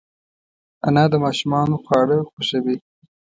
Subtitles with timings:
[0.87, 2.77] انا د ماشومانو خواړه خوښوي